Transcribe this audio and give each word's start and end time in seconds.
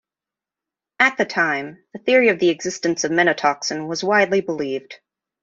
At 0.97 1.19
the 1.19 1.25
time, 1.25 1.83
the 1.93 1.99
theory 1.99 2.29
of 2.29 2.39
the 2.39 2.49
existence 2.49 3.03
of 3.03 3.11
menotoxin 3.11 3.85
was 3.87 4.03
widely 4.03 4.41
believed. 4.41 4.99